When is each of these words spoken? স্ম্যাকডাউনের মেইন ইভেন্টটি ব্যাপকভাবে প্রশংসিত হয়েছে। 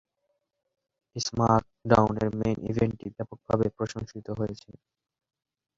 স্ম্যাকডাউনের 1.15 2.29
মেইন 2.39 2.59
ইভেন্টটি 2.71 3.07
ব্যাপকভাবে 3.15 3.65
প্রশংসিত 3.77 4.27
হয়েছে। 4.39 4.69